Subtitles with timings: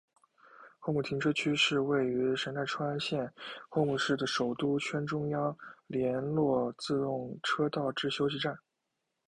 [0.79, 3.31] 厚木停车区是位于神奈川县
[3.69, 8.57] 厚木市的首都圈中央连络自动车道之休息站。